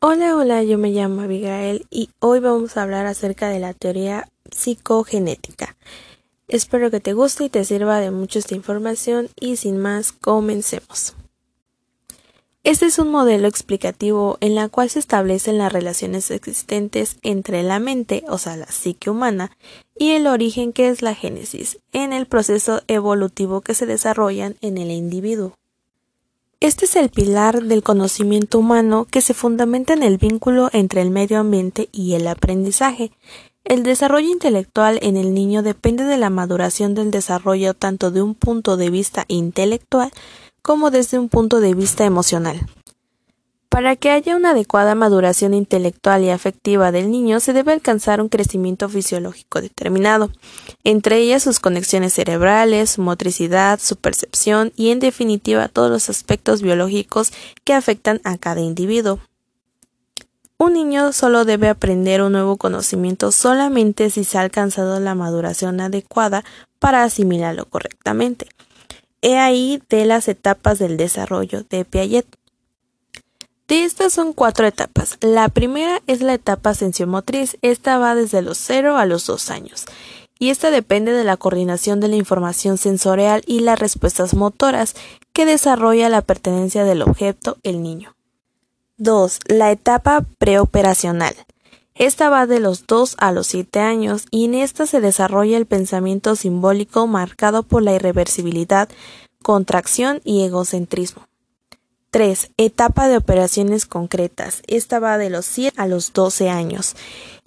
[0.00, 4.28] Hola, hola, yo me llamo Abigail y hoy vamos a hablar acerca de la teoría
[4.48, 5.76] psicogenética.
[6.46, 11.16] Espero que te guste y te sirva de mucha esta información y sin más, comencemos.
[12.62, 17.80] Este es un modelo explicativo en la cual se establecen las relaciones existentes entre la
[17.80, 19.50] mente, o sea, la psique humana,
[19.96, 24.78] y el origen que es la génesis, en el proceso evolutivo que se desarrollan en
[24.78, 25.54] el individuo.
[26.60, 31.10] Este es el pilar del conocimiento humano que se fundamenta en el vínculo entre el
[31.10, 33.12] medio ambiente y el aprendizaje.
[33.62, 38.34] El desarrollo intelectual en el niño depende de la maduración del desarrollo tanto de un
[38.34, 40.10] punto de vista intelectual
[40.60, 42.66] como desde un punto de vista emocional.
[43.68, 48.28] Para que haya una adecuada maduración intelectual y afectiva del niño se debe alcanzar un
[48.28, 50.30] crecimiento fisiológico determinado,
[50.84, 56.62] entre ellas sus conexiones cerebrales, su motricidad, su percepción y en definitiva todos los aspectos
[56.62, 57.32] biológicos
[57.64, 59.20] que afectan a cada individuo.
[60.60, 65.80] Un niño solo debe aprender un nuevo conocimiento solamente si se ha alcanzado la maduración
[65.80, 66.42] adecuada
[66.80, 68.48] para asimilarlo correctamente.
[69.22, 72.37] He ahí de las etapas del desarrollo de Piaget.
[73.68, 75.18] De estas son cuatro etapas.
[75.20, 77.58] La primera es la etapa sensiomotriz.
[77.60, 79.84] Esta va desde los 0 a los 2 años.
[80.38, 84.94] Y esta depende de la coordinación de la información sensorial y las respuestas motoras
[85.34, 88.16] que desarrolla la pertenencia del objeto, el niño.
[88.96, 89.40] 2.
[89.48, 91.34] La etapa preoperacional.
[91.94, 95.66] Esta va de los 2 a los 7 años y en esta se desarrolla el
[95.66, 98.88] pensamiento simbólico marcado por la irreversibilidad,
[99.42, 101.27] contracción y egocentrismo.
[102.10, 102.52] 3.
[102.56, 104.62] Etapa de operaciones concretas.
[104.66, 106.96] Esta va de los 7 a los 12 años.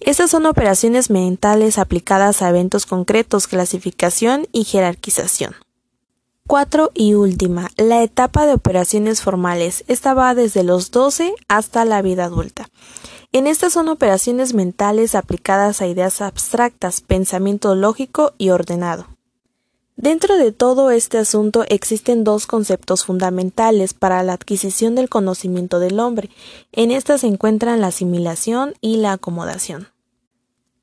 [0.00, 5.54] Estas son operaciones mentales aplicadas a eventos concretos, clasificación y jerarquización.
[6.46, 6.90] 4.
[6.94, 9.84] Y última, la etapa de operaciones formales.
[9.86, 12.68] Esta va desde los 12 hasta la vida adulta.
[13.32, 19.06] En estas son operaciones mentales aplicadas a ideas abstractas, pensamiento lógico y ordenado.
[19.96, 26.00] Dentro de todo este asunto existen dos conceptos fundamentales para la adquisición del conocimiento del
[26.00, 26.30] hombre.
[26.72, 29.88] En estas se encuentran la asimilación y la acomodación.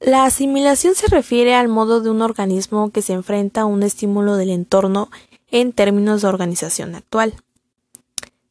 [0.00, 4.36] La asimilación se refiere al modo de un organismo que se enfrenta a un estímulo
[4.36, 5.10] del entorno
[5.50, 7.34] en términos de organización actual.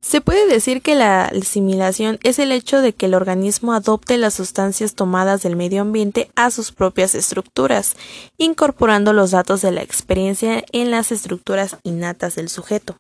[0.07, 4.35] Se puede decir que la asimilación es el hecho de que el organismo adopte las
[4.35, 7.97] sustancias tomadas del medio ambiente a sus propias estructuras,
[8.38, 12.95] incorporando los datos de la experiencia en las estructuras innatas del sujeto.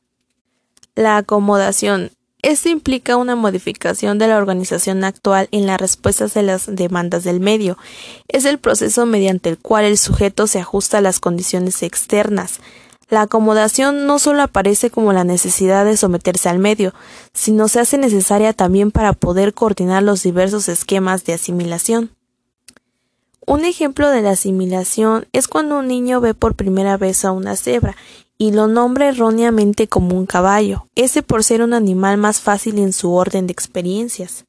[0.95, 2.11] La acomodación.
[2.41, 7.39] Esto implica una modificación de la organización actual en las respuestas de las demandas del
[7.39, 7.77] medio.
[8.27, 12.59] Es el proceso mediante el cual el sujeto se ajusta a las condiciones externas,
[13.09, 16.93] la acomodación no solo aparece como la necesidad de someterse al medio,
[17.33, 22.11] sino se hace necesaria también para poder coordinar los diversos esquemas de asimilación.
[23.45, 27.55] Un ejemplo de la asimilación es cuando un niño ve por primera vez a una
[27.55, 27.95] cebra
[28.37, 32.91] y lo nombra erróneamente como un caballo, ese por ser un animal más fácil en
[32.91, 34.43] su orden de experiencias.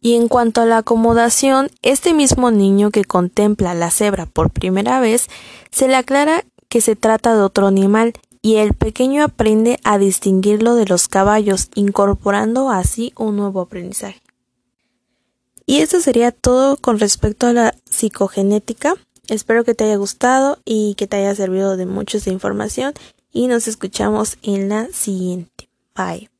[0.00, 4.98] Y en cuanto a la acomodación, este mismo niño que contempla la cebra por primera
[4.98, 5.28] vez
[5.70, 10.74] se le aclara que se trata de otro animal y el pequeño aprende a distinguirlo
[10.74, 14.22] de los caballos, incorporando así un nuevo aprendizaje.
[15.66, 18.94] Y esto sería todo con respecto a la psicogenética.
[19.28, 22.94] Espero que te haya gustado y que te haya servido de mucho esta información
[23.30, 25.68] y nos escuchamos en la siguiente.
[25.94, 26.39] Bye.